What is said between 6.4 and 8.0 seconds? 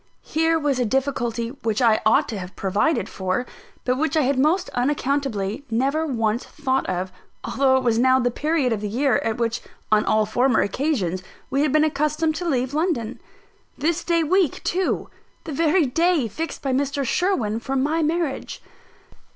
thought of, although it was